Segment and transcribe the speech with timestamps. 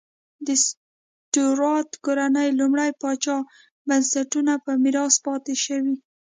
[0.45, 3.37] د سټورات کورنۍ لومړي پاچا
[3.87, 5.95] بنسټونه په میراث پاتې شوې.